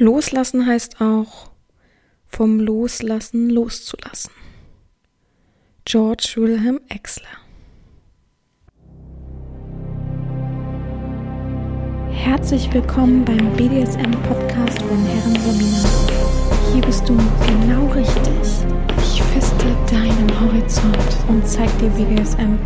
[0.00, 1.50] Loslassen heißt auch
[2.26, 4.32] vom Loslassen loszulassen.
[5.84, 7.28] George Wilhelm Exler.
[12.08, 15.88] Herzlich willkommen beim BDSM-Podcast von Herren Romina.
[16.72, 17.14] Hier bist du
[17.46, 18.66] genau richtig.
[19.02, 22.58] Ich feste deinen Horizont und zeig dir BDSM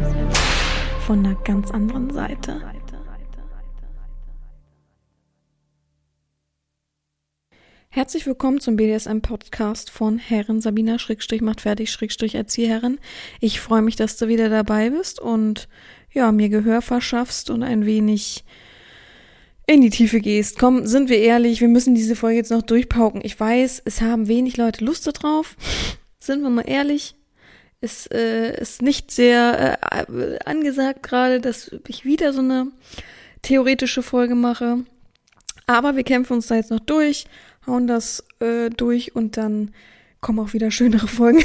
[1.04, 2.62] von einer ganz anderen Seite.
[7.94, 12.98] Herzlich willkommen zum BDSM-Podcast von Herren Sabina Schrägstrich macht fertig Schrägstrich Erzieherin.
[13.38, 15.68] Ich freue mich, dass du wieder dabei bist und
[16.12, 18.44] ja, mir Gehör verschaffst und ein wenig
[19.68, 20.58] in die Tiefe gehst.
[20.58, 23.20] Komm, sind wir ehrlich, wir müssen diese Folge jetzt noch durchpauken.
[23.24, 25.56] Ich weiß, es haben wenig Leute Lust darauf.
[26.18, 27.14] sind wir mal ehrlich.
[27.80, 32.72] Es äh, ist nicht sehr äh, angesagt gerade, dass ich wieder so eine
[33.42, 34.78] theoretische Folge mache.
[35.66, 37.26] Aber wir kämpfen uns da jetzt noch durch
[37.66, 39.72] hauen das äh, durch und dann
[40.20, 41.44] kommen auch wieder schönere Folgen.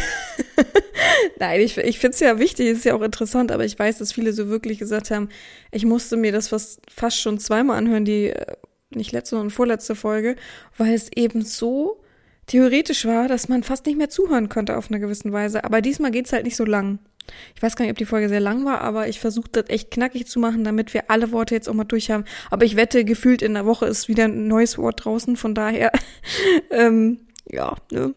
[1.40, 4.14] Nein, ich, ich finde es ja wichtig, ist ja auch interessant, aber ich weiß, dass
[4.14, 5.30] viele so wirklich gesagt haben,
[5.72, 8.56] ich musste mir das fast, fast schon zweimal anhören, die äh,
[8.92, 10.36] nicht letzte, sondern vorletzte Folge,
[10.78, 12.02] weil es eben so
[12.48, 15.64] theoretisch war, dass man fast nicht mehr zuhören konnte auf einer gewissen Weise.
[15.64, 17.00] Aber diesmal geht's halt nicht so lang.
[17.56, 19.92] Ich weiß gar nicht, ob die Folge sehr lang war, aber ich versuche das echt
[19.92, 22.26] knackig zu machen, damit wir alle Worte jetzt auch mal durch haben.
[22.50, 25.92] Aber ich wette, gefühlt in der Woche ist wieder ein neues Wort draußen, von daher,
[26.72, 27.20] ähm,
[27.50, 28.14] ja, ne?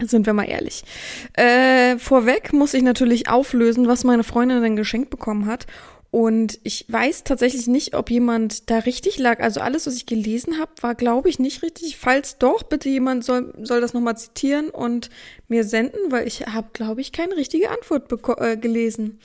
[0.00, 0.84] Sind wir mal ehrlich.
[1.32, 5.66] Äh, vorweg muss ich natürlich auflösen, was meine Freundin denn geschenkt bekommen hat.
[6.10, 9.40] Und ich weiß tatsächlich nicht, ob jemand da richtig lag.
[9.40, 11.98] Also alles, was ich gelesen habe, war, glaube ich, nicht richtig.
[11.98, 15.10] Falls doch, bitte jemand soll, soll das nochmal zitieren und
[15.48, 19.18] mir senden, weil ich habe, glaube ich, keine richtige Antwort äh, gelesen.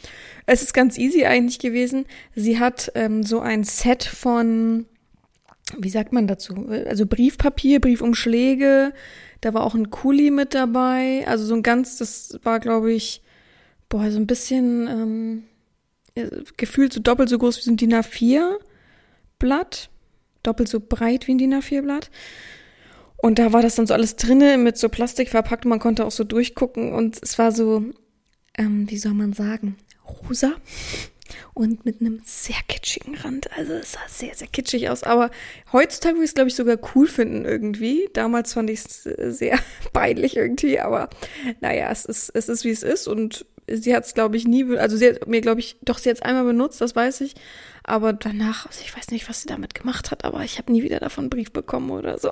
[0.46, 2.06] Es ist ganz easy eigentlich gewesen.
[2.36, 4.86] Sie hat ähm, so ein Set von,
[5.78, 6.68] wie sagt man dazu?
[6.86, 8.92] Also Briefpapier, Briefumschläge.
[9.40, 11.24] Da war auch ein Kuli mit dabei.
[11.28, 13.22] Also so ein ganz, das war, glaube ich,
[13.88, 14.88] boah, so ein bisschen...
[14.88, 15.44] Ähm,
[16.58, 18.58] gefühlt so doppelt so groß wie ein DIN A4
[19.40, 19.90] Blatt,
[20.44, 22.12] doppelt so breit wie ein DIN A4 Blatt.
[23.18, 25.66] Und da war das dann so alles drinnen mit so Plastik verpackt.
[25.66, 27.84] Man konnte auch so durchgucken und es war so,
[28.58, 30.52] ähm, wie soll man sagen, rosa
[31.54, 33.52] und mit einem sehr kitschigen Rand.
[33.58, 35.04] Also es sah sehr, sehr kitschig aus.
[35.04, 35.32] Aber
[35.72, 38.10] heutzutage würde ich es, glaube ich, sogar cool finden irgendwie.
[38.14, 39.60] Damals fand ich es sehr
[39.94, 40.80] peinlich irgendwie.
[40.80, 41.10] Aber
[41.62, 43.08] naja, es ist, es ist, wie es ist.
[43.08, 46.10] Und sie hat es, glaube ich, nie, also sie hat mir, glaube ich, doch, sie
[46.10, 47.36] hat es einmal benutzt, das weiß ich.
[47.84, 50.84] Aber danach, also ich weiß nicht, was sie damit gemacht hat, aber ich habe nie
[50.84, 52.30] wieder davon einen Brief bekommen oder so.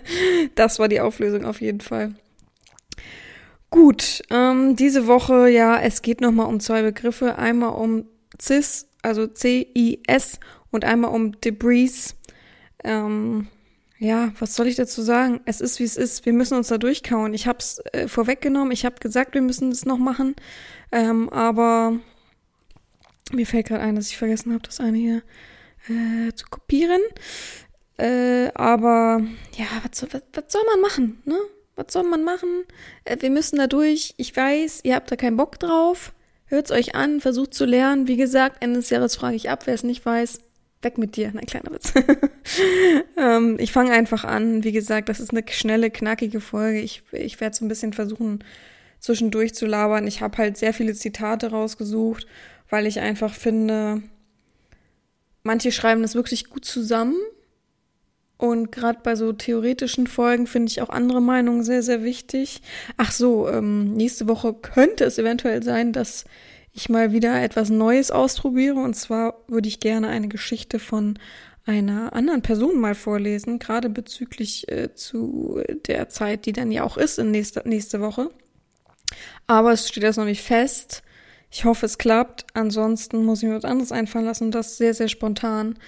[0.54, 2.14] das war die Auflösung auf jeden Fall.
[3.70, 7.38] Gut, ähm, diese Woche, ja, es geht nochmal um zwei Begriffe.
[7.38, 8.06] Einmal um
[8.40, 10.38] CIS, also C-I-S
[10.70, 12.14] und einmal um Debris.
[12.84, 13.48] Ähm,
[14.04, 15.40] ja, was soll ich dazu sagen?
[15.46, 16.26] Es ist, wie es ist.
[16.26, 17.32] Wir müssen uns da durchkauen.
[17.32, 18.70] Ich habe es äh, vorweggenommen.
[18.70, 20.36] Ich habe gesagt, wir müssen es noch machen.
[20.92, 21.98] Ähm, aber
[23.32, 25.22] mir fällt gerade ein, dass ich vergessen habe, das eine hier
[25.88, 27.00] äh, zu kopieren.
[27.96, 29.22] Äh, aber
[29.56, 31.22] ja, was, was, was soll man machen?
[31.24, 31.38] Ne?
[31.74, 32.64] Was soll man machen?
[33.04, 34.12] Äh, wir müssen da durch.
[34.18, 36.12] Ich weiß, ihr habt da keinen Bock drauf.
[36.44, 38.06] Hört's euch an, versucht zu lernen.
[38.06, 40.40] Wie gesagt, Ende des Jahres frage ich ab, wer es nicht weiß.
[40.84, 41.30] Weg mit dir.
[41.32, 41.92] Nein, kleiner Witz.
[43.16, 44.64] ähm, ich fange einfach an.
[44.64, 46.80] Wie gesagt, das ist eine schnelle, knackige Folge.
[46.80, 48.44] Ich, ich werde so ein bisschen versuchen,
[49.00, 50.06] zwischendurch zu labern.
[50.06, 52.26] Ich habe halt sehr viele Zitate rausgesucht,
[52.70, 54.02] weil ich einfach finde,
[55.42, 57.16] manche schreiben das wirklich gut zusammen.
[58.36, 62.62] Und gerade bei so theoretischen Folgen finde ich auch andere Meinungen sehr, sehr wichtig.
[62.96, 66.24] Ach so, ähm, nächste Woche könnte es eventuell sein, dass
[66.74, 68.76] ich mal wieder etwas Neues ausprobiere.
[68.76, 71.18] Und zwar würde ich gerne eine Geschichte von
[71.64, 76.98] einer anderen Person mal vorlesen, gerade bezüglich äh, zu der Zeit, die dann ja auch
[76.98, 78.30] ist in nächste, nächste Woche.
[79.46, 81.02] Aber es steht jetzt noch nicht fest.
[81.50, 82.44] Ich hoffe, es klappt.
[82.52, 85.78] Ansonsten muss ich mir was anderes einfallen lassen und das sehr, sehr spontan.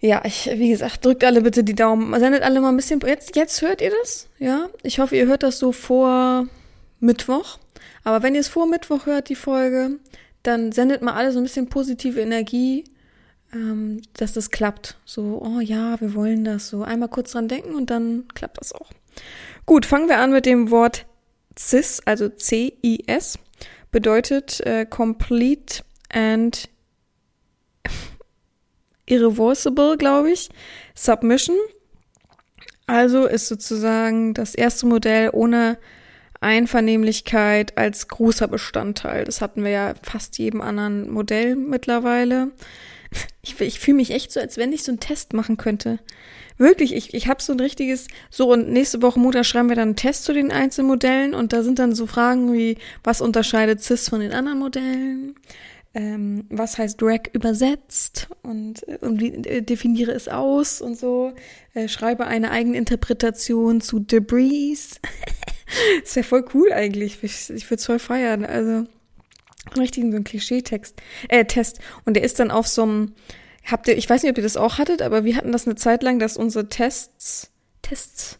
[0.00, 2.18] Ja, ich, wie gesagt, drückt alle bitte die Daumen.
[2.18, 3.00] Sendet alle mal ein bisschen.
[3.06, 4.28] Jetzt, jetzt hört ihr das?
[4.38, 4.68] Ja.
[4.82, 6.48] Ich hoffe, ihr hört das so vor
[6.98, 7.58] Mittwoch.
[8.04, 9.98] Aber wenn ihr es vor Mittwoch hört, die Folge,
[10.42, 12.84] dann sendet mal alle so ein bisschen positive Energie,
[13.52, 14.98] ähm, dass das klappt.
[15.04, 16.68] So, oh ja, wir wollen das.
[16.68, 18.90] So einmal kurz dran denken und dann klappt das auch.
[19.66, 21.06] Gut, fangen wir an mit dem Wort
[21.58, 23.38] CIS, also C-I-S.
[23.90, 26.68] Bedeutet äh, Complete and
[29.06, 30.48] Irreversible, glaube ich.
[30.94, 31.56] Submission.
[32.86, 35.78] Also ist sozusagen das erste Modell ohne
[36.42, 39.24] Einvernehmlichkeit als großer Bestandteil.
[39.24, 42.50] Das hatten wir ja fast jedem anderen Modell mittlerweile.
[43.42, 45.98] Ich, ich fühle mich echt so, als wenn ich so einen Test machen könnte.
[46.58, 49.88] Wirklich, ich, ich habe so ein richtiges, so und nächste Woche Montag schreiben wir dann
[49.88, 53.82] einen Test zu den einzelnen Modellen und da sind dann so Fragen wie, was unterscheidet
[53.82, 55.34] CIS von den anderen Modellen?
[55.94, 61.34] Ähm, was heißt Drag übersetzt und, und wie, äh, definiere es aus und so.
[61.74, 65.00] Äh, schreibe eine eigene Interpretation zu Debris.
[66.02, 67.22] das wäre voll cool eigentlich.
[67.22, 68.44] Ich, ich würde es voll feiern.
[68.44, 68.86] Also
[69.78, 71.80] richtigen so ein Klischee-Text, äh, Test.
[72.04, 73.14] Und der ist dann auf so einem,
[73.64, 75.76] habt ihr, ich weiß nicht, ob ihr das auch hattet, aber wir hatten das eine
[75.76, 77.50] Zeit lang, dass unsere Tests,
[77.82, 78.38] Tests,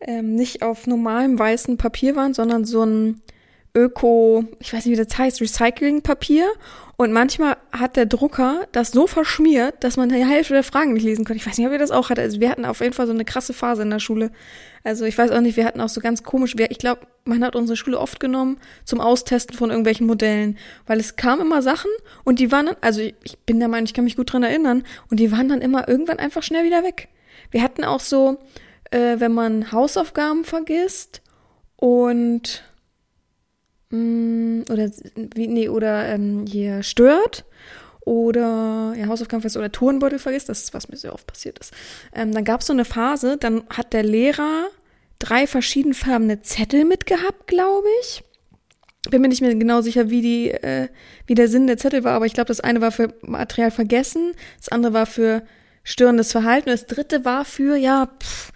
[0.00, 3.22] ähm, nicht auf normalem weißen Papier waren, sondern so ein
[3.76, 6.46] Öko, ich weiß nicht, wie das heißt, Recyclingpapier.
[6.96, 11.04] Und manchmal hat der Drucker das so verschmiert, dass man die Hälfte der Fragen nicht
[11.04, 11.38] lesen konnte.
[11.38, 12.24] Ich weiß nicht, ob ihr das auch hattet.
[12.24, 14.30] Also wir hatten auf jeden Fall so eine krasse Phase in der Schule.
[14.82, 17.54] Also ich weiß auch nicht, wir hatten auch so ganz komisch, ich glaube, man hat
[17.54, 20.56] unsere Schule oft genommen zum Austesten von irgendwelchen Modellen,
[20.86, 21.90] weil es kamen immer Sachen
[22.24, 24.84] und die waren dann, also ich bin der Meinung, ich kann mich gut dran erinnern,
[25.10, 27.08] und die waren dann immer irgendwann einfach schnell wieder weg.
[27.50, 28.38] Wir hatten auch so,
[28.92, 31.20] äh, wenn man Hausaufgaben vergisst
[31.74, 32.62] und
[33.90, 34.90] oder
[35.34, 37.44] wie, nee, oder ähm, hier stört
[38.00, 41.72] oder ja, Hausaufgaben vergisst oder Turnbeutel vergisst, das ist, was mir sehr oft passiert ist.
[42.14, 44.66] Ähm, dann gab es so eine Phase, dann hat der Lehrer
[45.18, 48.22] drei verschiedenfarbene Zettel mitgehabt, glaube ich.
[49.10, 50.88] Bin mir nicht mehr genau sicher, wie die, äh,
[51.26, 54.32] wie der Sinn der Zettel war, aber ich glaube, das eine war für Material vergessen,
[54.58, 55.42] das andere war für
[55.84, 58.52] störendes Verhalten, und das dritte war für, ja, pff,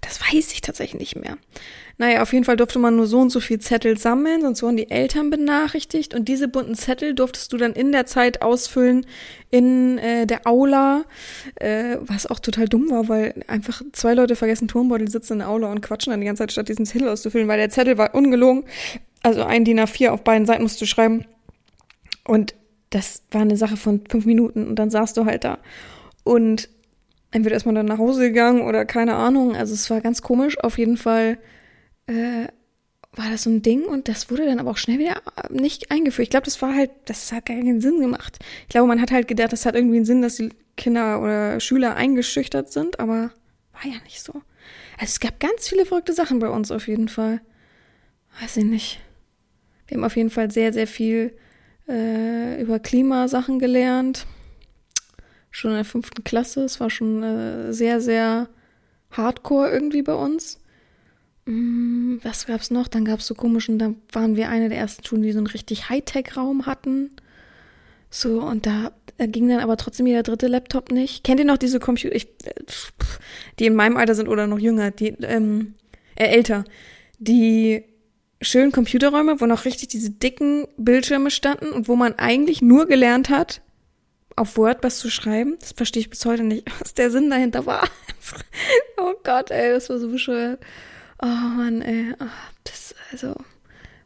[0.00, 1.36] das weiß ich tatsächlich nicht mehr.
[1.96, 4.76] Naja, auf jeden Fall durfte man nur so und so viel Zettel sammeln, sonst wurden
[4.76, 6.14] die Eltern benachrichtigt.
[6.14, 9.06] Und diese bunten Zettel durftest du dann in der Zeit ausfüllen
[9.50, 11.04] in äh, der Aula,
[11.56, 15.48] äh, was auch total dumm war, weil einfach zwei Leute vergessen Turmbeutel sitzen in der
[15.48, 18.14] Aula und quatschen dann die ganze Zeit, statt diesen Zettel auszufüllen, weil der Zettel war
[18.14, 18.64] ungelogen.
[19.22, 21.24] Also ein DIN A4 auf beiden Seiten musst du schreiben.
[22.26, 22.54] Und
[22.90, 25.58] das war eine Sache von fünf Minuten und dann saßt du halt da.
[26.24, 26.68] Und
[27.30, 29.54] entweder ist man dann nach Hause gegangen oder keine Ahnung.
[29.56, 30.58] Also es war ganz komisch.
[30.60, 31.38] Auf jeden Fall
[32.06, 32.48] äh,
[33.16, 35.90] war das so ein Ding und das wurde dann aber auch schnell wieder äh, nicht
[35.90, 36.26] eingeführt.
[36.26, 38.38] Ich glaube, das war halt, das hat gar keinen Sinn gemacht.
[38.62, 41.60] Ich glaube, man hat halt gedacht, das hat irgendwie einen Sinn, dass die Kinder oder
[41.60, 43.30] Schüler eingeschüchtert sind, aber
[43.72, 44.32] war ja nicht so.
[44.98, 47.40] Also es gab ganz viele verrückte Sachen bei uns auf jeden Fall.
[48.40, 49.00] Weiß ich nicht.
[49.86, 51.36] Wir haben auf jeden Fall sehr, sehr viel
[51.88, 54.26] äh, über Klimasachen gelernt.
[55.50, 56.64] Schon in der fünften Klasse.
[56.64, 58.48] Es war schon äh, sehr, sehr
[59.10, 60.58] hardcore irgendwie bei uns.
[61.46, 62.88] Mm, was gab's noch?
[62.88, 65.88] Dann gab's so komischen, da waren wir eine der ersten Schulen, die so einen richtig
[65.88, 67.10] Hightech-Raum hatten.
[68.10, 71.24] So, und da, da ging dann aber trotzdem jeder dritte Laptop nicht.
[71.24, 72.28] Kennt ihr noch diese Computer, ich,
[73.58, 75.74] die in meinem Alter sind oder noch jünger, die, ähm,
[76.14, 76.64] äh, älter,
[77.18, 77.84] die
[78.40, 83.30] schönen Computerräume, wo noch richtig diese dicken Bildschirme standen und wo man eigentlich nur gelernt
[83.30, 83.62] hat,
[84.36, 85.56] auf Word was zu schreiben.
[85.58, 87.88] Das verstehe ich bis heute nicht, was der Sinn dahinter war.
[88.98, 90.60] oh Gott, ey, das war so bescheuert.
[91.22, 92.14] Oh Mann, ey.
[92.20, 92.24] Oh,
[92.64, 93.34] das, also,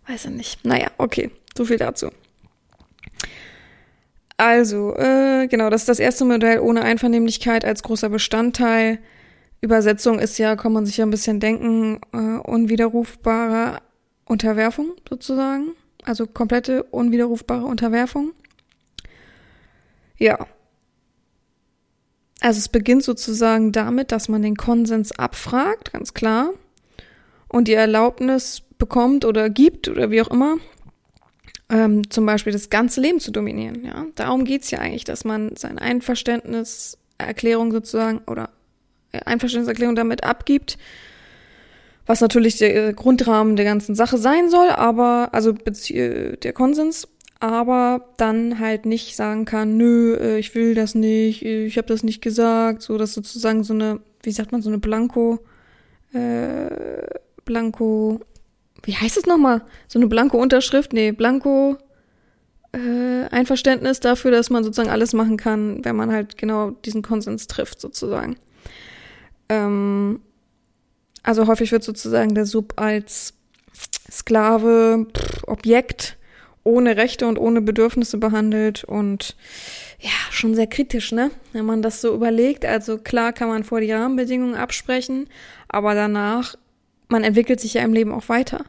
[0.06, 0.64] weiß ich nicht.
[0.64, 1.30] Naja, okay.
[1.56, 2.10] So viel dazu.
[4.36, 8.98] Also, äh, genau, das ist das erste Modell ohne Einvernehmlichkeit als großer Bestandteil.
[9.60, 13.80] Übersetzung ist ja, kann man sich ja ein bisschen denken, äh, unwiderrufbare
[14.24, 15.74] Unterwerfung sozusagen.
[16.04, 18.32] Also komplette unwiderrufbare Unterwerfung.
[20.16, 20.46] Ja.
[22.40, 26.52] Also es beginnt sozusagen damit, dass man den Konsens abfragt, ganz klar
[27.48, 30.56] und die Erlaubnis bekommt oder gibt oder wie auch immer,
[31.70, 33.84] ähm, zum Beispiel das ganze Leben zu dominieren.
[33.84, 38.50] Ja, darum geht's ja eigentlich, dass man seine Einverständniserklärung sozusagen oder
[39.12, 40.78] Einverständniserklärung damit abgibt,
[42.06, 47.08] was natürlich der Grundrahmen der ganzen Sache sein soll, aber also der Konsens,
[47.40, 52.02] aber dann halt nicht sagen kann, nö, äh, ich will das nicht, ich habe das
[52.02, 55.38] nicht gesagt, so dass sozusagen so eine, wie sagt man, so eine Blanko
[56.12, 56.68] äh,
[57.48, 58.20] Blanko,
[58.82, 59.62] wie heißt es nochmal?
[59.88, 60.92] So eine blanko Unterschrift?
[60.92, 61.78] Nee, blanko
[62.72, 67.46] äh, Einverständnis dafür, dass man sozusagen alles machen kann, wenn man halt genau diesen Konsens
[67.46, 68.36] trifft, sozusagen.
[69.48, 70.20] Ähm,
[71.22, 73.32] also häufig wird sozusagen der Sub als
[74.10, 76.18] Sklave, pff, Objekt
[76.64, 79.36] ohne Rechte und ohne Bedürfnisse behandelt und
[80.00, 81.30] ja, schon sehr kritisch, ne?
[81.54, 82.66] Wenn man das so überlegt.
[82.66, 85.28] Also klar kann man vor die Rahmenbedingungen absprechen,
[85.68, 86.56] aber danach
[87.08, 88.64] man entwickelt sich ja im Leben auch weiter.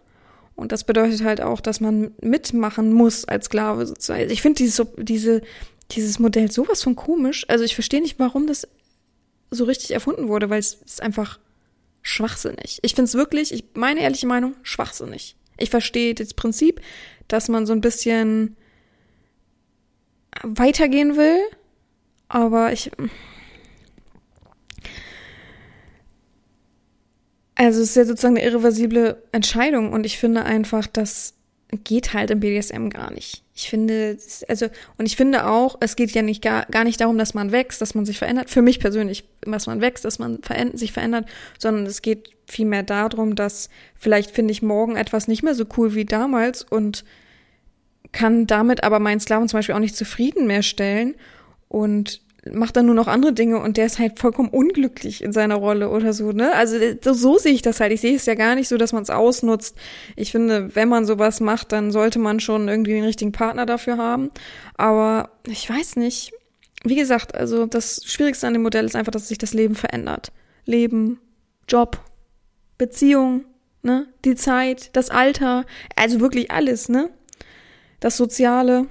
[0.56, 4.22] Und das bedeutet halt auch, dass man mitmachen muss als Sklave sozusagen.
[4.22, 5.42] Also ich finde dieses, diese,
[5.92, 7.46] dieses Modell sowas von komisch.
[7.48, 8.68] Also ich verstehe nicht, warum das
[9.52, 11.40] so richtig erfunden wurde, weil es ist einfach
[12.02, 12.80] schwachsinnig.
[12.82, 15.36] Ich finde es wirklich, ich meine ehrliche Meinung, schwachsinnig.
[15.58, 16.82] Ich verstehe das Prinzip,
[17.28, 18.56] dass man so ein bisschen
[20.44, 21.40] weitergehen will,
[22.28, 22.92] aber ich.
[27.60, 31.34] Also es ist ja sozusagen eine irreversible Entscheidung und ich finde einfach, das
[31.84, 33.44] geht halt im BDSM gar nicht.
[33.54, 37.18] Ich finde, also, und ich finde auch, es geht ja nicht gar, gar nicht darum,
[37.18, 38.50] dass man wächst, dass man sich verändert.
[38.50, 41.26] Für mich persönlich, dass man wächst, dass man verändert, sich verändert,
[41.58, 45.96] sondern es geht vielmehr darum, dass vielleicht finde ich morgen etwas nicht mehr so cool
[45.96, 47.04] wie damals und
[48.14, 51.16] kann damit aber meinen Sklaven zum Beispiel auch nicht zufrieden mehr stellen
[51.68, 55.56] und macht dann nur noch andere Dinge und der ist halt vollkommen unglücklich in seiner
[55.56, 56.54] Rolle oder so, ne?
[56.54, 57.92] Also so, so sehe ich das halt.
[57.92, 59.76] Ich sehe es ja gar nicht so, dass man es ausnutzt.
[60.16, 63.98] Ich finde, wenn man sowas macht, dann sollte man schon irgendwie den richtigen Partner dafür
[63.98, 64.30] haben.
[64.76, 66.34] Aber ich weiß nicht.
[66.86, 70.32] Wie gesagt, also das Schwierigste an dem Modell ist einfach, dass sich das Leben verändert.
[70.66, 71.20] Leben,
[71.68, 72.00] Job,
[72.78, 73.44] Beziehung,
[73.82, 74.08] ne?
[74.24, 75.66] Die Zeit, das Alter,
[75.98, 77.10] also wirklich alles, ne?
[78.00, 78.86] Das Soziale.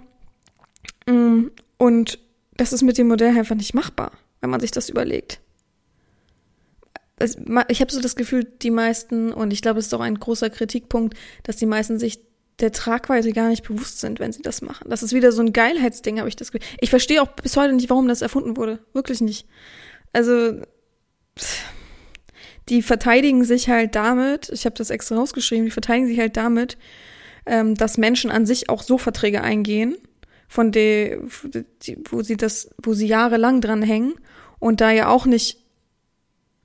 [1.06, 1.46] Mm,
[1.78, 2.18] und
[2.58, 5.40] das ist mit dem Modell einfach nicht machbar, wenn man sich das überlegt.
[7.68, 10.50] Ich habe so das Gefühl, die meisten, und ich glaube, es ist auch ein großer
[10.50, 12.20] Kritikpunkt, dass die meisten sich
[12.58, 14.90] der Tragweite gar nicht bewusst sind, wenn sie das machen.
[14.90, 16.68] Das ist wieder so ein Geilheitsding, habe ich das Gefühl.
[16.80, 18.80] Ich verstehe auch bis heute nicht, warum das erfunden wurde.
[18.92, 19.46] Wirklich nicht.
[20.12, 20.60] Also,
[22.68, 26.76] die verteidigen sich halt damit, ich habe das extra rausgeschrieben, die verteidigen sich halt damit,
[27.46, 29.96] ähm, dass Menschen an sich auch so Verträge eingehen
[30.48, 31.20] von der,
[32.10, 34.14] wo sie das, wo sie jahrelang dran hängen
[34.58, 35.58] und da ja auch nicht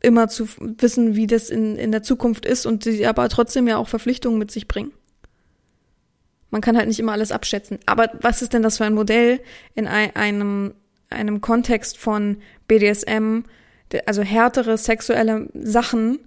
[0.02, 3.78] immer zu wissen, wie das in, in der Zukunft ist und sie aber trotzdem ja
[3.78, 4.92] auch Verpflichtungen mit sich bringen.
[6.50, 7.80] Man kann halt nicht immer alles abschätzen.
[7.86, 9.40] Aber was ist denn das für ein Modell
[9.76, 10.76] in einem,
[11.10, 12.38] einem Kontext von
[12.68, 13.44] BDSM,
[14.06, 16.20] also härtere sexuelle Sachen,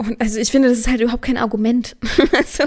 [0.00, 1.94] und also ich finde, das ist halt überhaupt kein Argument.
[2.32, 2.64] also,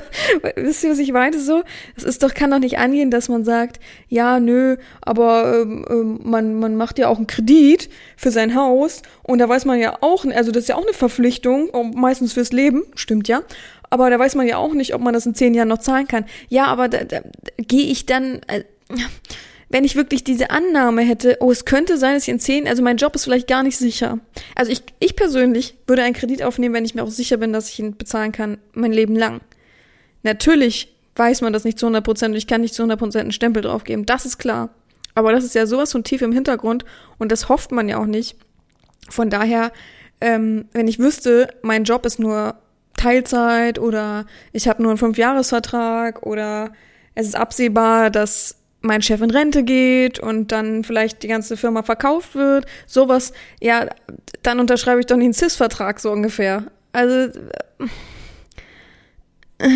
[0.55, 1.39] wisst ihr, was ich meine?
[1.39, 1.63] So,
[1.95, 6.19] es ist doch, kann doch nicht angehen, dass man sagt, ja, nö, aber ähm, ähm,
[6.23, 9.97] man, man macht ja auch einen Kredit für sein Haus und da weiß man ja
[10.01, 13.41] auch, also das ist ja auch eine Verpflichtung, meistens fürs Leben, stimmt ja.
[13.89, 16.07] Aber da weiß man ja auch nicht, ob man das in zehn Jahren noch zahlen
[16.07, 16.25] kann.
[16.49, 18.41] Ja, aber da, da, da gehe ich dann.
[18.47, 18.63] Äh,
[19.73, 22.83] wenn ich wirklich diese Annahme hätte, oh, es könnte sein, dass ich in zehn, also
[22.83, 24.19] mein Job ist vielleicht gar nicht sicher.
[24.53, 27.69] Also ich, ich persönlich würde einen Kredit aufnehmen, wenn ich mir auch sicher bin, dass
[27.69, 29.41] ich ihn bezahlen kann, mein Leben lang.
[30.21, 33.23] Natürlich weiß man das nicht zu 100 Prozent und ich kann nicht zu 100 Prozent
[33.23, 34.69] einen Stempel draufgeben, das ist klar.
[35.15, 36.85] Aber das ist ja sowas von tief im Hintergrund
[37.17, 38.37] und das hofft man ja auch nicht.
[39.09, 39.71] Von daher,
[40.21, 42.57] ähm, wenn ich wüsste, mein Job ist nur
[42.95, 46.73] Teilzeit oder ich habe nur einen Fünfjahresvertrag oder
[47.15, 51.83] es ist absehbar, dass mein Chef in Rente geht und dann vielleicht die ganze Firma
[51.83, 53.87] verkauft wird, sowas, ja,
[54.43, 56.65] dann unterschreibe ich doch nicht einen CIS-Vertrag so ungefähr.
[56.91, 57.39] Also,
[59.57, 59.67] äh,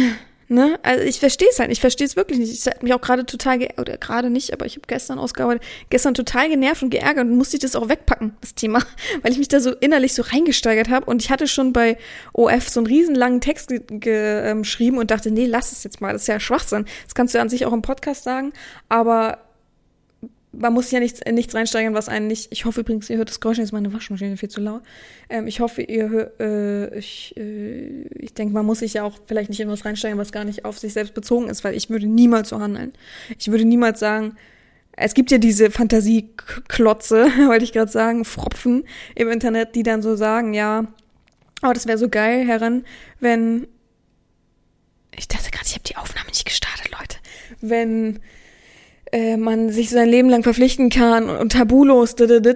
[0.48, 0.80] ne?
[0.84, 2.54] Also ich verstehe es halt, ich verstehe es wirklich nicht.
[2.54, 6.14] Ich habe mich auch gerade total, oder gerade nicht, aber ich habe gestern ausgearbeitet, gestern
[6.14, 8.80] total genervt und geärgert und musste ich das auch wegpacken, das Thema,
[9.22, 11.98] weil ich mich da so innerlich so reingesteigert habe und ich hatte schon bei
[12.34, 16.24] OF so einen riesenlangen Text geschrieben ähm, und dachte, nee, lass es jetzt mal, das
[16.24, 16.86] ist ja Schwachsinn.
[17.06, 18.54] Das kannst du an sich auch im Podcast sagen,
[18.90, 19.47] aber
[20.58, 22.48] man muss ja nichts, nichts reinsteigern, was einen nicht.
[22.52, 24.82] Ich hoffe übrigens, ihr hört das Geräusch, jetzt ist meine Waschmaschine viel zu laut.
[25.30, 29.18] Ähm, ich hoffe, ihr hört, äh, ich, äh, ich denke, man muss sich ja auch
[29.28, 31.90] vielleicht nicht in was reinsteigern, was gar nicht auf sich selbst bezogen ist, weil ich
[31.90, 32.94] würde niemals so handeln.
[33.38, 34.36] Ich würde niemals sagen,
[34.94, 38.84] es gibt ja diese Fantasieklotze, wollte ich gerade sagen, Fropfen
[39.16, 40.88] im Internet, die dann so sagen, ja,
[41.64, 42.86] oh, das wäre so geil, Herren,
[43.20, 43.68] wenn
[45.16, 47.18] ich dachte gerade, ich habe die Aufnahme nicht gestartet, Leute.
[47.60, 48.20] Wenn
[49.12, 52.16] äh, man sich sein Leben lang verpflichten kann und, und tabulos,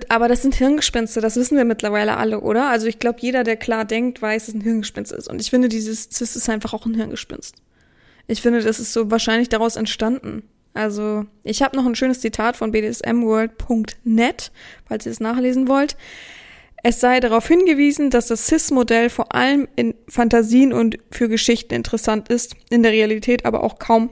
[0.09, 2.69] aber das sind Hirngespinste, das wissen wir mittlerweile alle, oder?
[2.69, 5.29] Also ich glaube, jeder, der klar denkt, weiß, dass es ein Hirngespinst ist.
[5.29, 7.55] Und ich finde, dieses Cis ist einfach auch ein Hirngespinst.
[8.27, 10.43] Ich finde, das ist so wahrscheinlich daraus entstanden.
[10.73, 14.51] Also, ich habe noch ein schönes Zitat von bdsmworld.net,
[14.87, 15.97] falls ihr es nachlesen wollt.
[16.83, 22.29] Es sei darauf hingewiesen, dass das CIS-Modell vor allem in Fantasien und für Geschichten interessant
[22.29, 24.09] ist, in der Realität aber auch kaum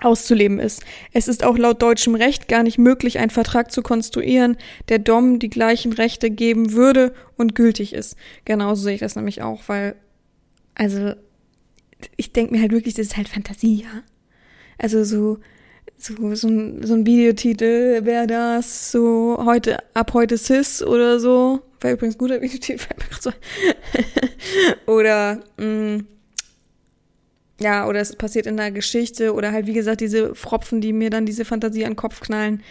[0.00, 0.82] auszuleben ist.
[1.12, 4.56] Es ist auch laut deutschem Recht gar nicht möglich, einen Vertrag zu konstruieren,
[4.88, 8.16] der Dom die gleichen Rechte geben würde und gültig ist.
[8.44, 9.96] Genauso sehe ich das nämlich auch, weil,
[10.74, 11.12] also,
[12.16, 14.02] ich denke mir halt wirklich, das ist halt Fantasie, ja.
[14.78, 15.38] Also so,
[15.98, 21.60] so, so ein, so ein Videotitel wäre das, so heute, ab heute Cis oder so.
[21.80, 22.86] War übrigens guter Videotitel.
[24.86, 26.06] oder, mh, mm,
[27.60, 31.10] ja, oder es passiert in der Geschichte oder halt, wie gesagt, diese Fropfen, die mir
[31.10, 32.62] dann diese Fantasie an den Kopf knallen.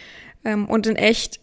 [0.44, 1.40] Ähm, und in echt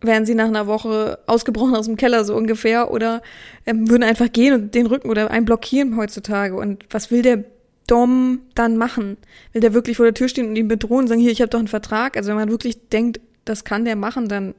[0.00, 3.22] wären sie nach einer Woche ausgebrochen aus dem Keller, so ungefähr, oder
[3.64, 6.56] ähm, würden einfach gehen und den Rücken oder einen blockieren heutzutage.
[6.56, 7.44] Und was will der
[7.86, 9.16] Dom dann machen?
[9.52, 11.50] Will der wirklich vor der Tür stehen und ihn bedrohen und sagen, hier, ich habe
[11.50, 12.16] doch einen Vertrag?
[12.16, 14.54] Also wenn man wirklich denkt, das kann der machen, dann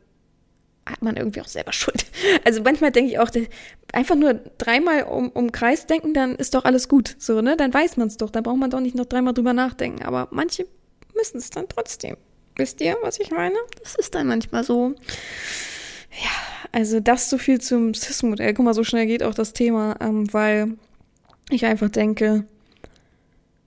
[0.86, 2.06] hat man irgendwie auch selber Schuld.
[2.44, 3.30] Also manchmal denke ich auch,
[3.94, 7.16] einfach nur dreimal um, um Kreis denken, dann ist doch alles gut.
[7.20, 7.58] So, ne?
[7.58, 8.30] Dann weiß man es doch.
[8.30, 10.04] Dann braucht man doch nicht noch dreimal drüber nachdenken.
[10.04, 10.68] Aber manche
[11.16, 12.18] müssen es dann trotzdem.
[12.58, 13.56] Wisst ihr, was ich meine?
[13.82, 14.96] Das ist dann manchmal so.
[16.12, 16.32] Ja,
[16.72, 18.54] also das so viel zum CIS-Modell.
[18.54, 20.78] Guck mal, so schnell geht auch das Thema, ähm, weil
[21.50, 22.46] ich einfach denke,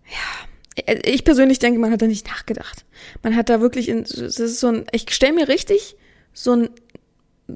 [0.07, 2.87] ja, äh, ich persönlich denke, man hat da nicht nachgedacht.
[3.23, 5.97] Man hat da wirklich, in, es ist so ein, ich stelle mir richtig
[6.33, 6.71] so ein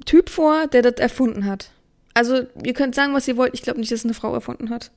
[0.04, 1.70] Typ vor, der das erfunden hat.
[2.14, 3.54] Also, ihr könnt sagen, was ihr wollt.
[3.54, 4.90] Ich glaube nicht, dass es eine Frau erfunden hat.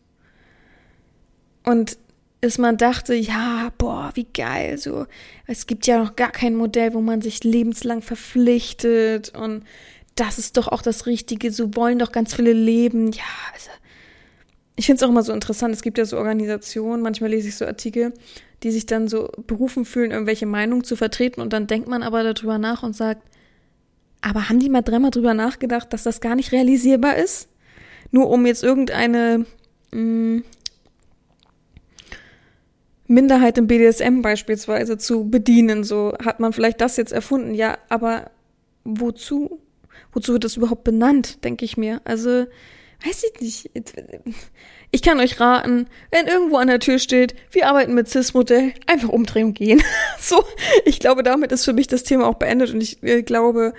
[1.64, 1.98] Und
[2.42, 5.08] dass man dachte, ja, boah, wie geil, so.
[5.48, 9.64] Es gibt ja noch gar kein Modell, wo man sich lebenslang verpflichtet und
[10.16, 11.52] das ist doch auch das Richtige.
[11.52, 13.12] So wollen doch ganz viele leben.
[13.12, 13.24] Ja,
[13.54, 13.70] also.
[14.78, 15.74] Ich finde es auch immer so interessant.
[15.74, 18.14] Es gibt ja so Organisationen, manchmal lese ich so Artikel,
[18.62, 22.24] die sich dann so berufen fühlen, irgendwelche Meinungen zu vertreten und dann denkt man aber
[22.24, 23.22] darüber nach und sagt,
[24.26, 27.48] aber haben die mal dreimal drüber nachgedacht, dass das gar nicht realisierbar ist?
[28.10, 29.46] Nur um jetzt irgendeine
[29.92, 30.44] mh, mm,
[33.08, 35.84] Minderheit im BDSM beispielsweise zu bedienen.
[35.84, 37.54] So hat man vielleicht das jetzt erfunden.
[37.54, 38.32] Ja, aber
[38.84, 39.62] wozu?
[40.12, 42.02] Wozu wird das überhaupt benannt, denke ich mir.
[42.04, 42.48] Also,
[43.06, 43.72] weiß ich nicht.
[44.92, 49.10] Ich kann euch raten, wenn irgendwo an der Tür steht, wir arbeiten mit CIS-Modell, einfach
[49.10, 49.84] umdrehen und gehen.
[50.20, 50.44] so,
[50.86, 53.74] ich glaube, damit ist für mich das Thema auch beendet und ich äh, glaube,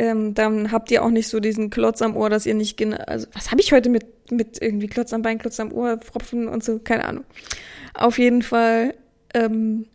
[0.00, 2.96] ähm, dann habt ihr auch nicht so diesen Klotz am Ohr, dass ihr nicht genau,
[3.06, 6.48] also was habe ich heute mit mit irgendwie Klotz am Bein, Klotz am Ohr, Pfropfen
[6.48, 7.24] und so, keine Ahnung.
[7.92, 8.94] Auf jeden Fall
[9.34, 9.86] ähm,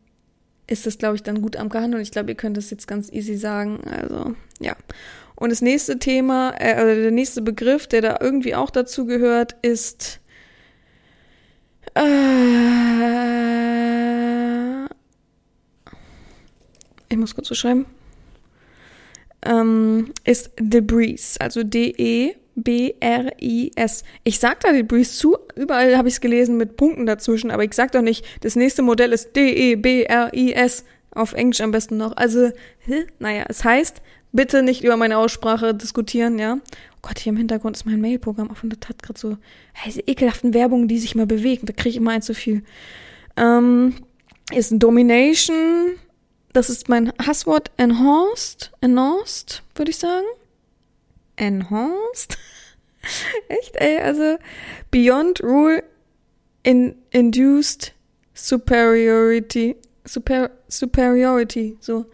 [0.67, 2.88] ist das, glaube ich, dann gut am Gehandelt und ich glaube, ihr könnt das jetzt
[2.88, 3.79] ganz easy sagen.
[3.89, 4.75] Also ja.
[5.35, 9.55] Und das nächste Thema, äh, also der nächste Begriff, der da irgendwie auch dazu gehört,
[9.63, 10.19] ist
[11.95, 12.03] äh,
[17.09, 17.88] ich muss kurz so schreiben
[19.45, 22.43] ähm, ist Debris, also D-E-B-R-I-S.
[24.23, 27.73] Ich sag da Debris zu, überall habe ich es gelesen mit Punkten dazwischen, aber ich
[27.73, 30.86] sag doch nicht, das nächste Modell ist D-E-B-R-I-S.
[31.12, 32.17] Auf Englisch am besten noch.
[32.17, 32.51] Also,
[33.19, 34.01] naja, es heißt,
[34.34, 36.58] bitte nicht über meine Aussprache diskutieren, ja.
[36.95, 39.38] Oh Gott, hier im Hintergrund ist mein Mailprogramm auf und das hat gerade so
[39.86, 41.67] diese ekelhaften Werbungen, die sich mal bewegen.
[41.67, 42.63] Da kriege ich immer ein zu viel.
[43.38, 43.95] Ähm,
[44.53, 45.93] ist Domination,
[46.56, 50.26] das ist mein Hasswort enhanced, enhanced, würde ich sagen.
[51.36, 52.38] Enhanced?
[53.50, 54.38] Echt, ey, also
[54.89, 55.84] beyond rule
[56.63, 57.94] in induced
[58.34, 59.76] superiority.
[60.08, 62.06] Super, superiority, so.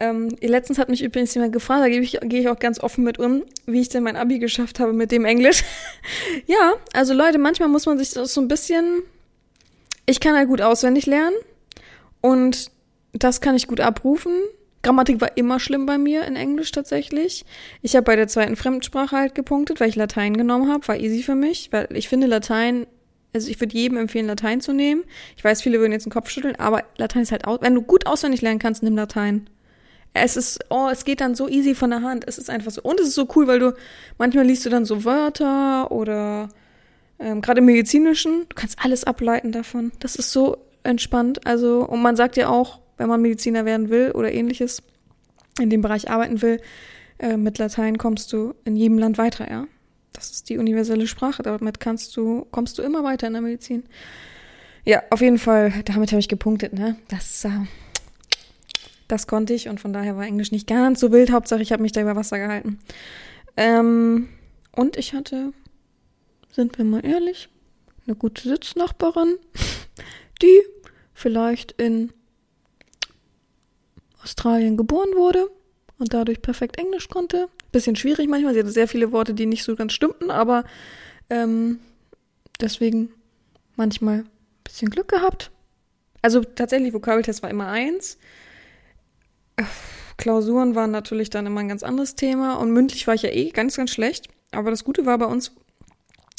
[0.00, 3.04] Ähm, letztens hat mich übrigens jemand gefragt, da gehe ich, geh ich auch ganz offen
[3.04, 5.62] mit um, wie ich denn mein Abi geschafft habe mit dem Englisch.
[6.46, 9.04] ja, also Leute, manchmal muss man sich das so ein bisschen,
[10.06, 11.36] ich kann halt gut auswendig lernen
[12.20, 12.72] und
[13.12, 14.32] das kann ich gut abrufen.
[14.82, 17.44] Grammatik war immer schlimm bei mir in Englisch tatsächlich.
[17.82, 20.88] Ich habe bei der zweiten Fremdsprache halt gepunktet, weil ich Latein genommen habe.
[20.88, 22.86] War easy für mich, weil ich finde Latein,
[23.34, 25.04] also ich würde jedem empfehlen, Latein zu nehmen.
[25.36, 27.58] Ich weiß, viele würden jetzt den Kopf schütteln, aber Latein ist halt aus.
[27.60, 29.50] Wenn du gut auswendig lernen kannst, nimm Latein.
[30.14, 32.24] Es ist, oh, es geht dann so easy von der Hand.
[32.26, 32.80] Es ist einfach so.
[32.82, 33.74] Und es ist so cool, weil du,
[34.18, 36.48] manchmal liest du dann so Wörter oder
[37.18, 39.92] ähm, gerade im Medizinischen, du kannst alles ableiten davon.
[40.00, 41.46] Das ist so entspannt.
[41.46, 44.82] Also, und man sagt ja auch, wenn man Mediziner werden will oder ähnliches,
[45.58, 46.60] in dem Bereich arbeiten will,
[47.18, 49.66] äh, mit Latein kommst du in jedem Land weiter, ja.
[50.12, 51.42] Das ist die universelle Sprache.
[51.42, 53.84] Damit kannst du, kommst du immer weiter in der Medizin.
[54.84, 56.96] Ja, auf jeden Fall, damit habe ich gepunktet, ne?
[57.08, 57.50] Das, äh,
[59.08, 61.32] das konnte ich und von daher war Englisch nicht ganz so wild.
[61.32, 62.80] Hauptsache, ich habe mich da über Wasser gehalten.
[63.56, 64.28] Ähm,
[64.72, 65.54] und ich hatte,
[66.52, 67.48] sind wir mal ehrlich,
[68.06, 69.36] eine gute Sitznachbarin,
[70.42, 70.60] die
[71.14, 72.12] vielleicht in
[74.22, 75.48] Australien geboren wurde
[75.98, 77.48] und dadurch perfekt Englisch konnte.
[77.72, 80.64] Bisschen schwierig manchmal, sie hatte sehr viele Worte, die nicht so ganz stimmten, aber
[81.28, 81.78] ähm,
[82.60, 83.10] deswegen
[83.76, 84.28] manchmal ein
[84.64, 85.50] bisschen Glück gehabt.
[86.22, 88.18] Also tatsächlich, Vokabeltest war immer eins.
[90.16, 93.50] Klausuren waren natürlich dann immer ein ganz anderes Thema und mündlich war ich ja eh
[93.50, 94.28] ganz, ganz schlecht.
[94.52, 95.52] Aber das Gute war bei uns,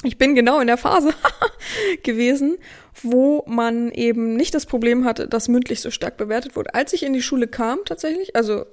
[0.04, 1.14] ich bin genau in der Phase
[2.04, 2.58] gewesen,
[3.04, 6.74] wo man eben nicht das Problem hatte, dass mündlich so stark bewertet wurde.
[6.74, 8.66] Als ich in die Schule kam, tatsächlich, also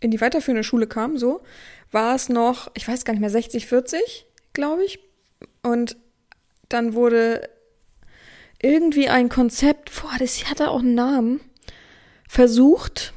[0.00, 1.42] in die weiterführende Schule kam, so,
[1.90, 5.00] war es noch, ich weiß gar nicht mehr, 60, 40, glaube ich.
[5.62, 5.96] Und
[6.68, 7.48] dann wurde
[8.60, 11.40] irgendwie ein Konzept, boah, das hatte auch einen Namen,
[12.28, 13.12] versucht.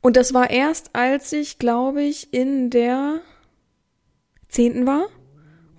[0.00, 3.20] Und das war erst, als ich, glaube ich, in der
[4.48, 5.06] zehnten war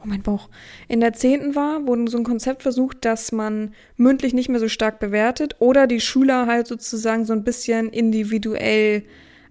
[0.03, 0.49] oh mein Bauch,
[0.87, 4.67] in der zehnten war, wurde so ein Konzept versucht, dass man mündlich nicht mehr so
[4.67, 9.03] stark bewertet oder die Schüler halt sozusagen so ein bisschen individuell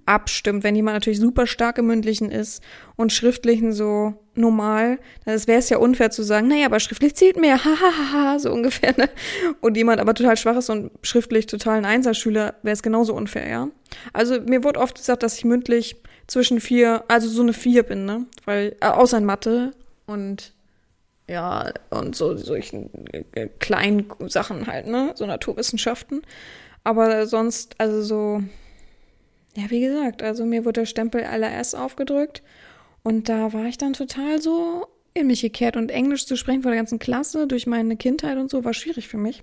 [0.06, 0.64] abstimmt.
[0.64, 2.62] Wenn jemand natürlich super stark im Mündlichen ist
[2.96, 7.38] und Schriftlichen so normal, dann wäre es ja unfair zu sagen, naja, aber schriftlich zählt
[7.38, 9.08] mehr, hahaha, so ungefähr, ne?
[9.60, 13.48] Und jemand aber total schwach ist und schriftlich total ein Einserschüler, wäre es genauso unfair,
[13.48, 13.68] ja?
[14.12, 18.04] Also mir wurde oft gesagt, dass ich mündlich zwischen vier, also so eine vier bin,
[18.04, 18.26] ne?
[18.44, 19.72] Weil, äh, außer in Mathe
[20.12, 20.52] und
[21.28, 25.12] ja, und so solchen äh, kleinen Sachen halt, ne?
[25.14, 26.22] So Naturwissenschaften.
[26.84, 28.42] Aber sonst, also so,
[29.56, 32.42] ja, wie gesagt, also mir wurde der Stempel LRS aufgedrückt
[33.02, 36.70] und da war ich dann total so in mich gekehrt und Englisch zu sprechen vor
[36.70, 39.42] der ganzen Klasse durch meine Kindheit und so war schwierig für mich.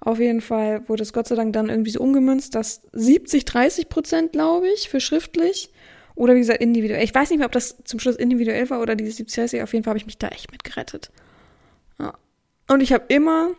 [0.00, 3.88] Auf jeden Fall wurde es Gott sei Dank dann irgendwie so umgemünzt, dass 70, 30
[3.88, 5.70] Prozent, glaube ich, für schriftlich
[6.14, 7.02] oder wie gesagt individuell.
[7.02, 9.62] Ich weiß nicht mehr, ob das zum Schluss individuell war oder die 70, 30.
[9.62, 11.10] Auf jeden Fall habe ich mich da echt mit gerettet.
[11.98, 12.14] Ja.
[12.68, 13.50] Und ich habe immer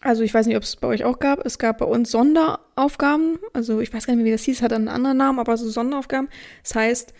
[0.00, 1.44] also ich weiß nicht, ob es bei euch auch gab.
[1.44, 3.38] Es gab bei uns Sonderaufgaben.
[3.52, 5.68] Also ich weiß gar nicht mehr, wie das hieß, hat einen anderen Namen, aber so
[5.68, 6.28] Sonderaufgaben.
[6.62, 7.12] Das heißt,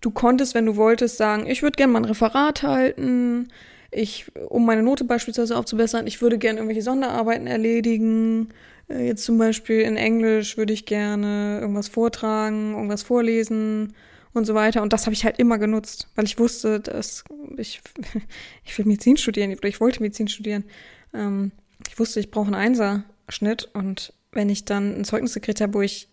[0.00, 3.48] du konntest, wenn du wolltest, sagen, ich würde gerne mal ein Referat halten,
[3.92, 8.48] ich, um meine Note beispielsweise aufzubessern, ich würde gerne irgendwelche Sonderarbeiten erledigen.
[8.88, 13.94] Äh, jetzt zum Beispiel in Englisch würde ich gerne irgendwas vortragen, irgendwas vorlesen
[14.32, 14.82] und so weiter.
[14.82, 17.24] Und das habe ich halt immer genutzt, weil ich wusste, dass
[17.56, 17.82] ich,
[18.64, 20.64] ich will Medizin studieren oder ich wollte Medizin studieren.
[21.12, 21.52] Ähm,
[21.86, 25.82] ich wusste, ich brauche einen Einser-Schnitt und wenn ich dann ein Zeugnis gekriegt habe, wo
[25.82, 26.08] ich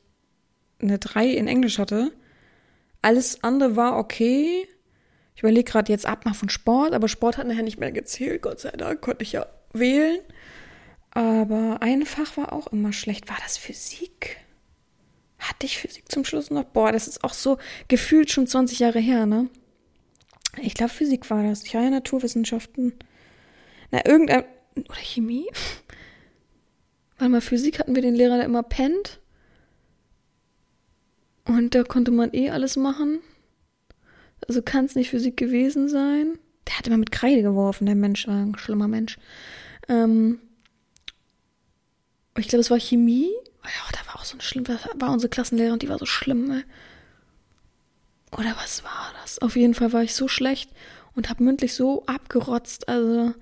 [0.81, 2.11] eine 3 in Englisch hatte,
[3.01, 4.67] alles andere war okay.
[5.39, 8.41] Ich überlege gerade jetzt ab mal von Sport, aber Sport hat nachher nicht mehr gezählt,
[8.41, 10.19] Gott sei Dank, konnte ich ja wählen.
[11.11, 13.29] Aber ein Fach war auch immer schlecht.
[13.29, 14.35] War das Physik?
[15.37, 16.65] Hatte ich Physik zum Schluss noch?
[16.65, 19.47] Boah, das ist auch so gefühlt schon 20 Jahre her, ne?
[20.61, 21.63] Ich glaube, Physik war das.
[21.63, 22.95] Ich habe ja Naturwissenschaften.
[23.91, 24.43] Na, irgendein,
[24.75, 25.47] oder Chemie?
[27.17, 29.21] Weil mal Physik hatten wir den Lehrer, der immer pennt.
[31.45, 33.21] Und da konnte man eh alles machen.
[34.47, 36.37] Also kann es nicht Physik gewesen sein.
[36.67, 39.17] Der hat immer mit Kreide geworfen, der Mensch war ein schlimmer Mensch.
[39.87, 40.39] Ähm,
[42.37, 43.31] ich glaube, es war Chemie.
[43.63, 46.51] Ja, da war auch so ein schlimm, war unsere Klassenlehrerin, die war so schlimm.
[46.51, 46.63] Ey.
[48.37, 49.39] Oder was war das?
[49.39, 50.71] Auf jeden Fall war ich so schlecht
[51.15, 52.87] und habe mündlich so abgerotzt.
[52.87, 53.33] Also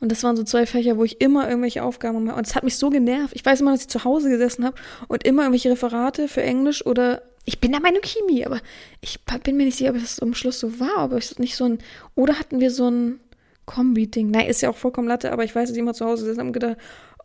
[0.00, 2.36] und das waren so zwei Fächer, wo ich immer irgendwelche Aufgaben habe.
[2.38, 3.34] Und es hat mich so genervt.
[3.34, 4.76] Ich weiß immer, dass ich zu Hause gesessen habe
[5.08, 8.60] und immer irgendwelche Referate für Englisch oder ich bin der Meinung Chemie, aber
[9.00, 11.64] ich bin mir nicht sicher, ob es am Schluss so war, aber es nicht so
[11.64, 11.78] ein
[12.14, 13.20] oder hatten wir so ein
[13.66, 14.30] Kombi-Ding.
[14.30, 16.48] Nein, ist ja auch vollkommen Latte, aber ich weiß, dass ich immer zu Hause habe
[16.48, 16.76] und gedacht,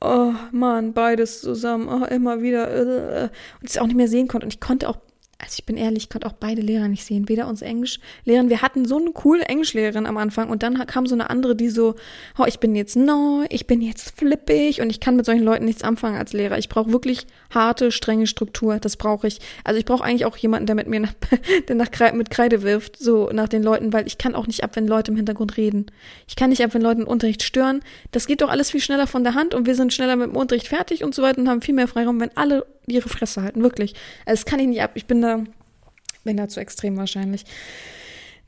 [0.02, 3.30] oh Mann, beides zusammen, oh, immer wieder äh,
[3.62, 4.98] und es auch nicht mehr sehen konnte und ich konnte auch
[5.42, 7.30] also ich bin ehrlich, ich konnte auch beide Lehrer nicht sehen.
[7.30, 11.16] Weder uns Englischlehrerin, wir hatten so eine coole Englischlehrerin am Anfang und dann kam so
[11.16, 11.96] eine andere, die so,
[12.38, 15.64] oh, ich bin jetzt neu, ich bin jetzt flippig und ich kann mit solchen Leuten
[15.64, 16.58] nichts anfangen als Lehrer.
[16.58, 18.80] Ich brauche wirklich harte, strenge Struktur.
[18.80, 19.40] Das brauche ich.
[19.64, 21.14] Also ich brauche eigentlich auch jemanden, der mit mir nach,
[21.70, 24.66] der nach Kreide, mit Kreide wirft, so nach den Leuten, weil ich kann auch nicht
[24.66, 25.86] ab, wenn Leute im Hintergrund reden.
[26.28, 27.80] Ich kann nicht ab, wenn Leute im Unterricht stören.
[28.12, 30.36] Das geht doch alles viel schneller von der Hand und wir sind schneller mit dem
[30.36, 33.64] Unterricht fertig und so weiter und haben viel mehr Freiraum, wenn alle ihre Fresse halten,
[33.64, 33.94] wirklich.
[34.26, 34.92] Also das kann ich nicht ab.
[34.96, 35.44] Ich bin da,
[36.24, 37.46] bin da zu extrem wahrscheinlich.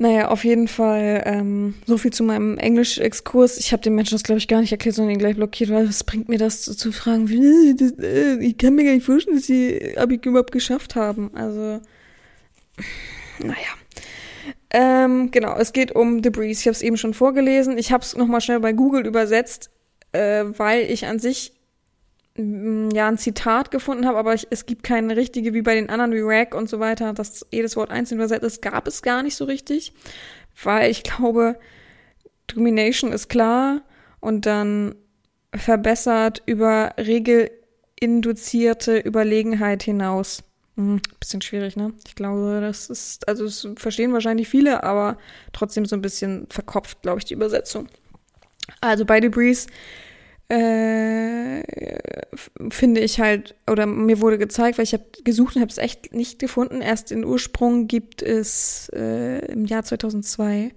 [0.02, 3.60] Naja, auf jeden Fall ähm, so viel zu meinem Englisch-Exkurs.
[3.60, 5.88] Ich habe den Menschen das, glaube ich, gar nicht erklärt, sondern ihn gleich blockiert, weil
[5.88, 7.28] was bringt mir das zu, zu fragen,
[7.78, 11.30] das, äh, ich kann mir gar nicht vorstellen, dass sie Abitur überhaupt geschafft haben.
[11.36, 11.82] Also,
[13.44, 13.56] naja.
[14.72, 16.62] Ähm, genau, es geht um Debris.
[16.62, 17.78] Ich habe es eben schon vorgelesen.
[17.78, 19.70] Ich habe es nochmal schnell bei Google übersetzt,
[20.14, 21.54] äh, weil ich an sich
[22.38, 26.14] ja ein Zitat gefunden habe, aber ich, es gibt keine richtige, wie bei den anderen,
[26.14, 29.36] wie Rack und so weiter, dass jedes Wort einzeln übersetzt ist, gab es gar nicht
[29.36, 29.94] so richtig,
[30.64, 31.60] weil ich glaube,
[32.48, 33.82] Domination ist klar
[34.22, 34.96] und dann
[35.54, 40.44] verbessert über regelinduzierte Überlegenheit hinaus.
[40.78, 41.94] Hm, bisschen schwierig, ne?
[42.08, 45.18] Ich glaube, das ist, also das verstehen wahrscheinlich viele, aber
[45.52, 47.90] trotzdem so ein bisschen verkopft, glaube ich, die Übersetzung.
[48.80, 49.68] Also bei Debris
[50.52, 51.64] äh,
[52.70, 56.14] finde ich halt, oder mir wurde gezeigt, weil ich habe gesucht und habe es echt
[56.14, 56.82] nicht gefunden.
[56.82, 60.74] Erst den Ursprung gibt es äh, im Jahr 2002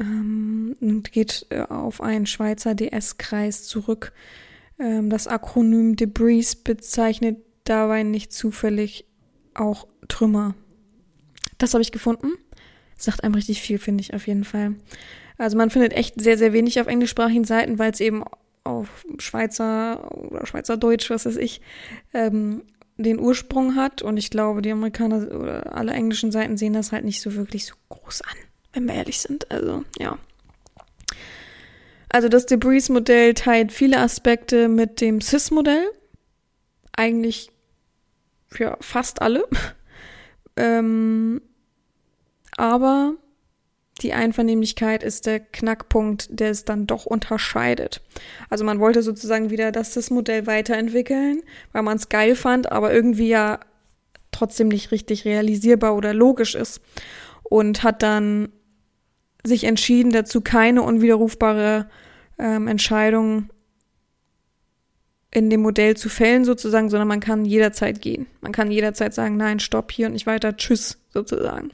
[0.00, 4.12] ähm, und geht äh, auf einen Schweizer DS-Kreis zurück.
[4.78, 9.04] Ähm, das Akronym Debris bezeichnet dabei nicht zufällig
[9.52, 10.54] auch Trümmer.
[11.58, 12.32] Das habe ich gefunden.
[12.96, 14.76] Sagt einem richtig viel, finde ich auf jeden Fall.
[15.36, 18.24] Also man findet echt sehr, sehr wenig auf englischsprachigen Seiten, weil es eben
[18.68, 21.60] auf Schweizer oder Schweizerdeutsch, was weiß ich,
[22.12, 22.62] ähm,
[22.96, 24.02] den Ursprung hat.
[24.02, 27.66] Und ich glaube, die Amerikaner oder alle englischen Seiten sehen das halt nicht so wirklich
[27.66, 28.36] so groß an,
[28.72, 29.50] wenn wir ehrlich sind.
[29.50, 30.18] Also, ja.
[32.10, 35.88] Also das Debris-Modell teilt viele Aspekte mit dem CIS-Modell.
[36.92, 37.50] Eigentlich
[38.58, 39.44] ja fast alle.
[40.56, 41.42] ähm,
[42.56, 43.14] aber
[44.00, 48.00] die Einvernehmlichkeit ist der Knackpunkt, der es dann doch unterscheidet.
[48.48, 53.28] Also man wollte sozusagen wieder das CIS-Modell weiterentwickeln, weil man es geil fand, aber irgendwie
[53.28, 53.58] ja
[54.30, 56.80] trotzdem nicht richtig realisierbar oder logisch ist.
[57.42, 58.50] Und hat dann
[59.42, 61.88] sich entschieden, dazu keine unwiderrufbare
[62.38, 63.50] ähm, Entscheidung
[65.30, 68.26] in dem Modell zu fällen sozusagen, sondern man kann jederzeit gehen.
[68.40, 71.72] Man kann jederzeit sagen, nein, stopp hier und nicht weiter, tschüss sozusagen.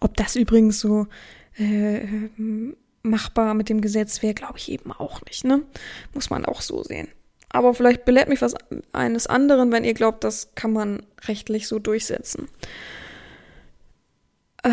[0.00, 1.06] Ob das übrigens so
[1.56, 2.00] äh,
[3.02, 5.62] machbar mit dem Gesetz wäre, glaube ich eben auch nicht, ne?
[6.14, 7.08] Muss man auch so sehen.
[7.48, 8.54] Aber vielleicht belehrt mich was
[8.92, 12.48] eines anderen, wenn ihr glaubt, das kann man rechtlich so durchsetzen.
[14.62, 14.70] Äh,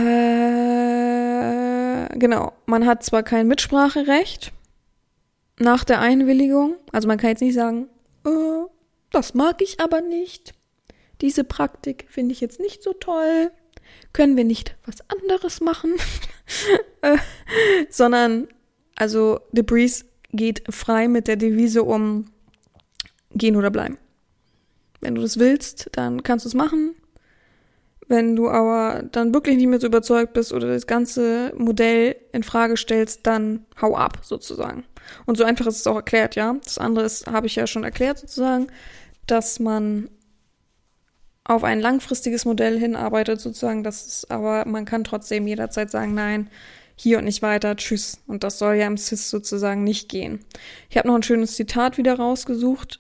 [2.20, 4.52] genau, man hat zwar kein Mitspracherecht
[5.60, 7.88] nach der Einwilligung, also man kann jetzt nicht sagen,
[8.26, 8.66] äh,
[9.12, 10.54] das mag ich aber nicht.
[11.22, 13.52] Diese Praktik finde ich jetzt nicht so toll.
[14.14, 15.96] Können wir nicht was anderes machen?
[17.02, 17.18] äh,
[17.90, 18.48] sondern,
[18.96, 22.26] also Debris geht frei mit der Devise um
[23.32, 23.98] gehen oder bleiben.
[25.02, 26.96] Wenn du das willst, dann kannst du es machen.
[28.08, 32.44] Wenn du aber dann wirklich nicht mehr so überzeugt bist oder das ganze Modell in
[32.44, 34.86] Frage stellst, dann hau ab sozusagen.
[35.26, 36.56] Und so einfach ist es auch erklärt, ja.
[36.64, 38.68] Das andere ist, habe ich ja schon erklärt sozusagen,
[39.26, 40.10] dass man
[41.48, 43.84] auf ein langfristiges Modell hinarbeitet sozusagen.
[43.84, 46.50] Das ist, aber man kann trotzdem jederzeit sagen, nein,
[46.96, 48.20] hier und nicht weiter, tschüss.
[48.28, 50.40] Und das soll ja im CIS sozusagen nicht gehen.
[50.90, 53.00] Ich habe noch ein schönes Zitat wieder rausgesucht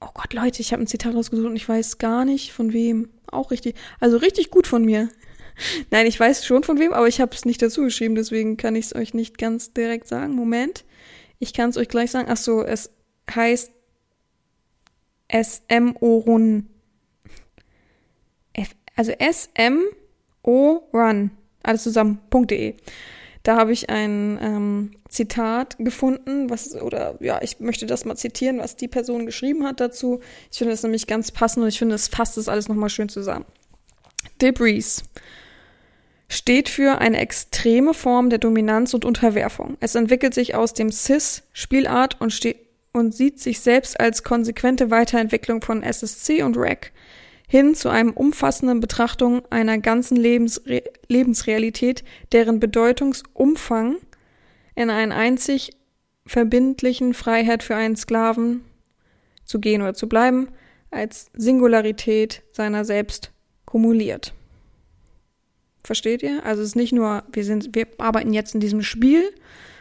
[0.00, 3.08] Oh Gott, Leute, ich habe ein Zitat rausgesucht und ich weiß gar nicht von wem.
[3.30, 3.76] Auch richtig.
[3.98, 5.08] Also richtig gut von mir.
[5.90, 8.76] Nein, ich weiß schon von wem, aber ich habe es nicht dazu geschrieben, deswegen kann
[8.76, 10.34] ich es euch nicht ganz direkt sagen.
[10.34, 10.84] Moment.
[11.38, 12.28] Ich kann es euch gleich sagen.
[12.30, 12.90] Ach so, es
[13.34, 13.72] heißt
[15.32, 16.68] SMO-Run.
[18.96, 20.90] Also S-M-O-Run.
[21.62, 22.74] Alles zusammen.de.
[23.42, 28.58] Da habe ich ein ähm, Zitat gefunden, was, oder ja, ich möchte das mal zitieren,
[28.58, 30.20] was die Person geschrieben hat dazu.
[30.50, 33.08] Ich finde das nämlich ganz passend und ich finde, es fasst das alles nochmal schön
[33.08, 33.44] zusammen.
[34.40, 35.04] Debris
[36.28, 39.76] steht für eine extreme Form der Dominanz und Unterwerfung.
[39.78, 42.36] Es entwickelt sich aus dem CIS-Spielart und,
[42.92, 46.92] und sieht sich selbst als konsequente Weiterentwicklung von SSC und REC
[47.46, 53.96] hin zu einem umfassenden Betrachtung einer ganzen Lebensre Lebensrealität, deren Bedeutungsumfang
[54.74, 55.70] in einen einzig
[56.26, 58.64] verbindlichen Freiheit für einen Sklaven
[59.44, 60.48] zu gehen oder zu bleiben,
[60.90, 63.30] als Singularität seiner selbst
[63.64, 64.34] kumuliert.
[65.84, 66.44] Versteht ihr?
[66.44, 69.22] Also es ist nicht nur, wir sind, wir arbeiten jetzt in diesem Spiel,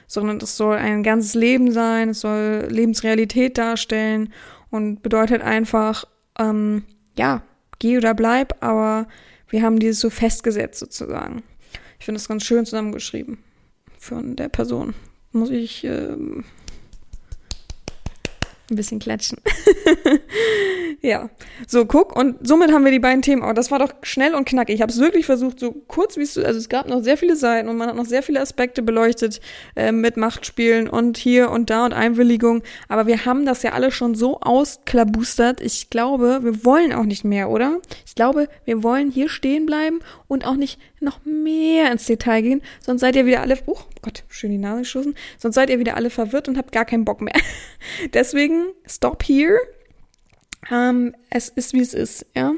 [0.05, 4.31] sondern es soll ein ganzes Leben sein, es soll Lebensrealität darstellen
[4.69, 6.05] und bedeutet einfach,
[6.37, 6.83] ähm,
[7.17, 7.41] ja,
[7.79, 9.07] geh oder bleib, aber
[9.49, 11.43] wir haben dieses so festgesetzt sozusagen.
[11.99, 13.37] Ich finde das ganz schön zusammengeschrieben
[13.97, 14.93] von der Person.
[15.31, 16.45] Muss ich ähm,
[18.69, 19.37] ein bisschen klatschen.
[21.01, 21.29] ja,
[21.67, 23.43] so guck und somit haben wir die beiden Themen.
[23.43, 24.75] Aber das war doch schnell und knackig.
[24.75, 27.35] Ich habe es wirklich versucht, so kurz wie es also es gab noch sehr viele
[27.35, 29.39] Seiten und man hat noch sehr viele Aspekte beleuchtet
[29.75, 32.63] äh, mit Machtspielen und hier und da und Einwilligung.
[32.87, 35.61] Aber wir haben das ja alle schon so ausklabustert.
[35.61, 37.79] Ich glaube, wir wollen auch nicht mehr, oder?
[38.05, 42.61] Ich glaube, wir wollen hier stehen bleiben und auch nicht noch mehr ins Detail gehen,
[42.79, 45.95] sonst seid ihr wieder alle, oh Gott, schön die Nase geschossen, sonst seid ihr wieder
[45.95, 47.35] alle verwirrt und habt gar keinen Bock mehr.
[48.13, 49.57] Deswegen, stop here.
[50.71, 52.53] Ähm, es ist, wie es ist, ja.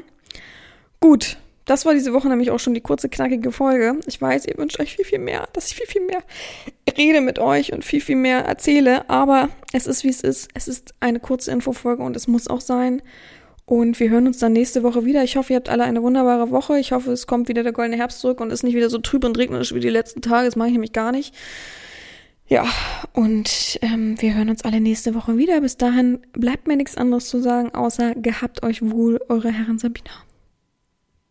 [1.00, 4.00] Gut, das war diese Woche nämlich auch schon die kurze, knackige Folge.
[4.06, 6.22] Ich weiß, ihr wünscht euch viel, viel mehr, dass ich viel, viel mehr
[6.96, 10.48] rede mit euch und viel, viel mehr erzähle, aber es ist, wie es ist.
[10.54, 13.02] Es ist eine kurze Infofolge und es muss auch sein.
[13.68, 15.22] Und wir hören uns dann nächste Woche wieder.
[15.24, 16.78] Ich hoffe, ihr habt alle eine wunderbare Woche.
[16.78, 19.24] Ich hoffe, es kommt wieder der goldene Herbst zurück und ist nicht wieder so trüb
[19.24, 20.46] und regnerisch wie die letzten Tage.
[20.46, 21.34] Das mache ich nämlich gar nicht.
[22.46, 22.64] Ja,
[23.12, 25.60] und ähm, wir hören uns alle nächste Woche wieder.
[25.60, 30.12] Bis dahin bleibt mir nichts anderes zu sagen, außer gehabt euch wohl, eure Herren Sabina.